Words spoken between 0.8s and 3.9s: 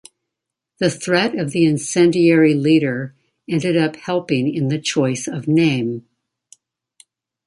threat of the incendiary leader ended